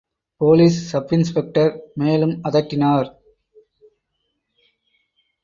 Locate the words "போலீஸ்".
0.41-0.77